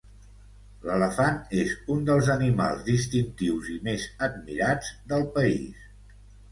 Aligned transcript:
L'elefant 0.87 1.37
és 1.65 1.75
un 1.97 2.01
dels 2.09 2.31
animals 2.37 2.83
distintius 2.91 3.71
i 3.77 3.79
més 3.91 4.09
admirats 4.31 4.93
del 5.15 5.33
país. 5.39 5.89